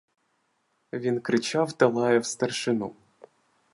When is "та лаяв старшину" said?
1.73-2.95